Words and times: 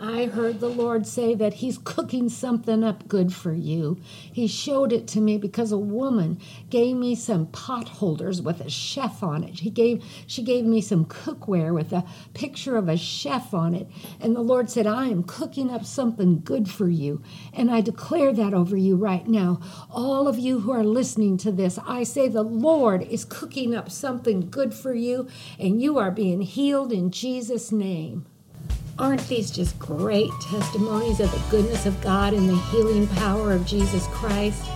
I 0.00 0.26
heard 0.26 0.60
the 0.60 0.68
Lord 0.68 1.08
say 1.08 1.34
that 1.34 1.54
He's 1.54 1.76
cooking 1.76 2.28
something 2.28 2.84
up 2.84 3.08
good 3.08 3.34
for 3.34 3.52
you. 3.52 3.98
He 4.32 4.46
showed 4.46 4.92
it 4.92 5.08
to 5.08 5.20
me 5.20 5.38
because 5.38 5.72
a 5.72 5.78
woman 5.78 6.38
gave 6.70 6.94
me 6.96 7.16
some 7.16 7.46
pot 7.46 7.88
holders 7.88 8.40
with 8.40 8.60
a 8.60 8.70
chef 8.70 9.24
on 9.24 9.42
it. 9.42 9.58
He 9.58 9.70
gave 9.70 10.04
she 10.26 10.42
gave 10.44 10.64
me 10.64 10.80
some 10.80 11.04
cookware 11.04 11.74
with 11.74 11.92
a 11.92 12.04
picture 12.32 12.76
of 12.76 12.88
a 12.88 12.96
chef 12.96 13.52
on 13.52 13.74
it. 13.74 13.88
And 14.20 14.36
the 14.36 14.40
Lord 14.40 14.70
said, 14.70 14.86
I 14.86 15.06
am 15.06 15.24
cooking 15.24 15.68
up 15.68 15.84
something 15.84 16.42
good 16.44 16.70
for 16.70 16.88
you. 16.88 17.20
And 17.52 17.68
I 17.68 17.80
declare 17.80 18.32
that 18.32 18.54
over 18.54 18.76
you 18.76 18.94
right 18.94 19.26
now. 19.26 19.60
All 19.90 20.28
of 20.28 20.38
you 20.38 20.60
who 20.60 20.70
are 20.70 20.84
listening 20.84 21.38
to 21.38 21.50
this, 21.50 21.76
I 21.84 22.04
say 22.04 22.28
the 22.28 22.44
Lord 22.44 23.02
is 23.02 23.24
cooking 23.24 23.74
up 23.74 23.90
something 23.90 24.48
good 24.48 24.74
for 24.74 24.94
you, 24.94 25.26
and 25.58 25.82
you 25.82 25.98
are 25.98 26.12
being 26.12 26.42
healed 26.42 26.92
in 26.92 27.10
Jesus' 27.10 27.72
name. 27.72 28.26
Aren't 28.98 29.28
these 29.28 29.52
just 29.52 29.78
great 29.78 30.32
testimonies 30.40 31.20
of 31.20 31.30
the 31.30 31.50
goodness 31.50 31.86
of 31.86 32.00
God 32.00 32.34
and 32.34 32.48
the 32.48 32.56
healing 32.56 33.06
power 33.06 33.52
of 33.52 33.64
Jesus 33.64 34.08
Christ? 34.08 34.68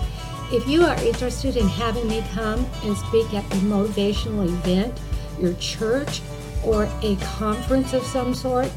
If 0.49 0.65
you 0.65 0.85
are 0.85 0.95
interested 1.03 1.57
in 1.57 1.67
having 1.67 2.07
me 2.07 2.23
come 2.33 2.65
and 2.83 2.95
speak 2.95 3.33
at 3.33 3.43
a 3.43 3.57
motivational 3.57 4.45
event, 4.45 4.97
your 5.41 5.53
church, 5.55 6.21
or 6.63 6.87
a 7.01 7.17
conference 7.17 7.91
of 7.91 8.03
some 8.03 8.33
sort, 8.33 8.71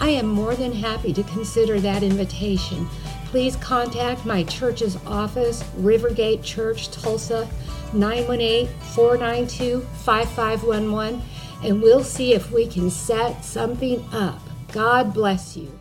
I 0.00 0.08
am 0.08 0.26
more 0.26 0.56
than 0.56 0.72
happy 0.72 1.12
to 1.12 1.22
consider 1.22 1.78
that 1.78 2.02
invitation. 2.02 2.88
Please 3.26 3.54
contact 3.54 4.26
my 4.26 4.42
church's 4.42 4.96
office, 5.06 5.62
Rivergate 5.76 6.42
Church, 6.42 6.90
Tulsa, 6.90 7.48
918 7.92 8.66
492 8.94 9.80
5511, 9.80 11.22
and 11.62 11.82
we'll 11.82 12.02
see 12.02 12.34
if 12.34 12.50
we 12.50 12.66
can 12.66 12.90
set 12.90 13.44
something 13.44 14.04
up. 14.12 14.40
God 14.72 15.14
bless 15.14 15.56
you. 15.56 15.72